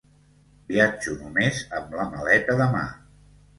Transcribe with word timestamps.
Viatjo 0.71 1.13
només 1.19 1.61
amb 1.81 1.95
la 2.01 2.09
maleta 2.17 2.59
de 2.65 2.71
mà. 2.75 2.85